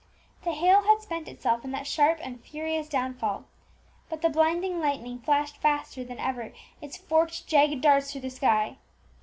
The 0.45 0.53
hail 0.53 0.81
had 0.81 0.99
spent 1.01 1.27
itself 1.27 1.63
in 1.63 1.69
that 1.73 1.85
sharp 1.85 2.17
and 2.23 2.43
furious 2.43 2.89
downfall, 2.89 3.45
but 4.09 4.23
the 4.23 4.29
blinding 4.31 4.79
lightning 4.79 5.19
flashed 5.19 5.57
faster 5.57 6.03
than 6.03 6.17
ever 6.17 6.53
its 6.81 6.97
forked, 6.97 7.45
jagged 7.45 7.81
darts 7.81 8.11
through 8.11 8.21
the 8.21 8.31
sky. 8.31 8.77